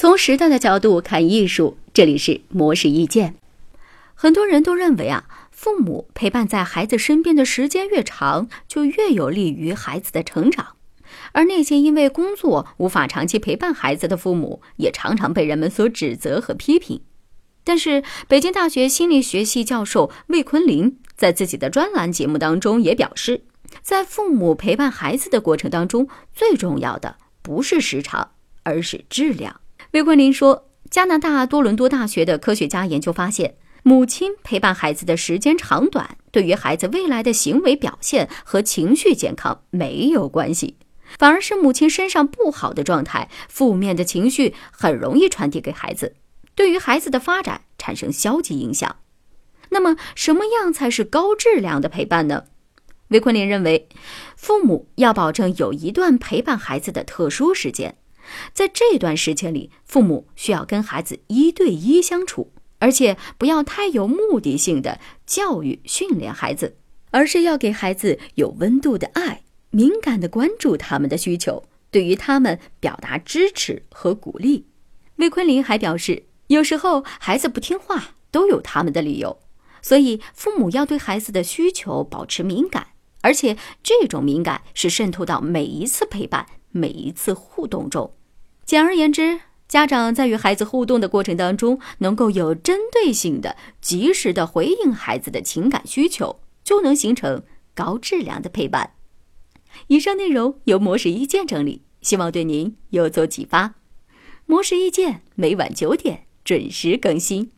[0.00, 3.34] 从时代的角度看艺术，这里是模式意见。
[4.14, 10.68] 很多人都认为啊，父母陪伴在孩子身边的时间越长，就越有利于孩子的成长。
[11.32, 17.02] 而那些因为工作无法长期陪伴孩子的父母，也常常被人们所指责和批评。
[17.62, 23.42] 但是，北京大学心理学系教授魏坤林在自己的专栏节目当中也表示，
[23.82, 28.30] 在父母陪伴孩子的过程当中，最重要的不是时长，
[28.62, 29.60] 而是质量。
[29.92, 40.76] 魏坤林说，加拿大多伦多大学的科学家研究发现，母亲陪伴孩子的时间长短，对于孩子未来的行为表现和情绪健康没有关系。
[41.18, 46.14] 反而是母亲身上不好的状态，负面的情绪很容易传递给孩子，
[46.54, 48.94] 对于孩子的发展产生消极影响。
[49.70, 52.44] 那么，什么样才是高质量的陪伴呢？
[53.08, 53.88] 魏坤林认为，
[54.36, 57.96] 父母要保证有一段陪伴孩子的特殊时间，
[58.52, 66.76] 在这段时间里，父母需要跟孩子一对一相处，而且不要太有目的性的教育训练孩子，
[67.10, 69.42] 而是要给孩子有温度的爱。
[69.70, 74.66] 敏感地关注他们的需求，对于他们表达支持和鼓励。
[75.16, 79.38] 魏坤林还表示，有时候孩子不听话都有他们的理由，
[79.80, 82.88] 所以父母要对孩子的需求保持敏感，
[83.20, 88.12] 而且这种敏感是渗透到每一次陪伴、每一次互动中。
[88.70, 97.42] 简而言之，家长在与孩子互动的过程当中，能够有针对性的、及时的回应孩子的情感需求，就能形成
[97.74, 98.92] 高质量的陪伴。
[99.88, 103.74] 以上内容由模式意见整理，希望对您有所启发。
[104.46, 107.50] 模式意见每晚九点准时更新。